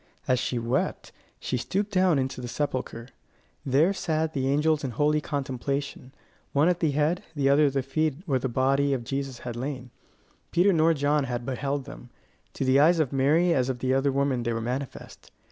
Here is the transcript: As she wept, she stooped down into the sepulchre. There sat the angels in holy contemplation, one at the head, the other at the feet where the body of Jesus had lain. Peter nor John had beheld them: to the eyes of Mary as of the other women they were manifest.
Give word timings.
As 0.27 0.39
she 0.39 0.57
wept, 0.57 1.11
she 1.39 1.57
stooped 1.57 1.91
down 1.91 2.17
into 2.17 2.41
the 2.41 2.47
sepulchre. 2.47 3.09
There 3.63 3.93
sat 3.93 4.33
the 4.33 4.47
angels 4.47 4.83
in 4.83 4.89
holy 4.89 5.21
contemplation, 5.21 6.11
one 6.53 6.67
at 6.69 6.79
the 6.79 6.89
head, 6.89 7.21
the 7.35 7.49
other 7.49 7.67
at 7.67 7.73
the 7.73 7.83
feet 7.83 8.15
where 8.25 8.39
the 8.39 8.49
body 8.49 8.93
of 8.95 9.03
Jesus 9.03 9.37
had 9.45 9.55
lain. 9.55 9.91
Peter 10.51 10.73
nor 10.73 10.95
John 10.95 11.25
had 11.25 11.45
beheld 11.45 11.85
them: 11.85 12.09
to 12.53 12.65
the 12.65 12.79
eyes 12.79 12.97
of 12.99 13.13
Mary 13.13 13.53
as 13.53 13.69
of 13.69 13.77
the 13.77 13.93
other 13.93 14.11
women 14.11 14.41
they 14.41 14.53
were 14.53 14.59
manifest. 14.59 15.31